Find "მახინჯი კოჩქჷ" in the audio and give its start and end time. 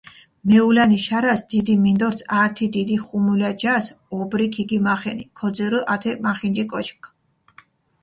6.25-7.05